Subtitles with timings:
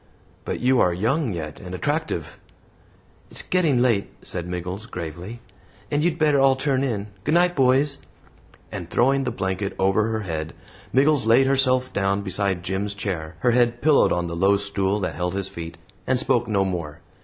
[0.45, 2.39] "But you are young yet and attractive"
[3.29, 5.41] "It's getting late," said Miggles, gravely,
[5.91, 7.05] "and you'd better all turn in.
[7.23, 7.99] Good night, boys";
[8.71, 10.55] and, throwing the blanket over her head,
[10.91, 15.13] Miggles laid herself down beside Jim's chair, her head pillowed on the low stool that
[15.13, 15.77] held his feet,
[16.07, 17.01] and spoke no more.